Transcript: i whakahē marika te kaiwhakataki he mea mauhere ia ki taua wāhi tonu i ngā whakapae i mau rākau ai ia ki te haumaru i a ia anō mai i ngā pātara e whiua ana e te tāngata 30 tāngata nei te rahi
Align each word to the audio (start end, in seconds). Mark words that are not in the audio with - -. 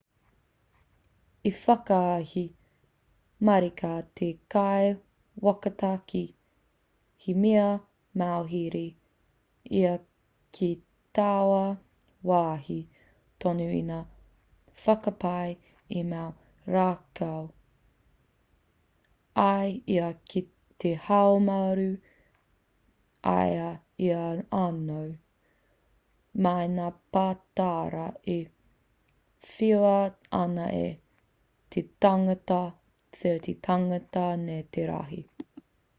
i 1.49 1.51
whakahē 1.63 2.43
marika 3.49 3.91
te 4.19 4.29
kaiwhakataki 4.55 6.21
he 7.25 7.35
mea 7.43 7.67
mauhere 8.21 8.85
ia 9.81 9.93
ki 10.57 10.69
taua 11.19 11.63
wāhi 12.31 12.79
tonu 13.45 13.67
i 13.79 13.81
ngā 13.91 13.99
whakapae 14.85 15.53
i 16.01 16.03
mau 16.13 16.75
rākau 16.77 17.43
ai 19.47 19.75
ia 19.97 20.07
ki 20.33 20.45
te 20.83 20.95
haumaru 21.09 21.89
i 21.95 22.01
a 23.65 23.67
ia 24.09 24.23
anō 24.61 25.01
mai 26.45 26.65
i 26.69 26.73
ngā 26.77 26.89
pātara 27.15 28.07
e 28.35 28.39
whiua 29.51 29.97
ana 30.41 30.67
e 30.79 30.85
te 31.75 31.81
tāngata 32.05 32.61
30 33.23 33.57
tāngata 33.67 34.25
nei 34.47 34.69
te 34.77 34.87
rahi 34.93 35.21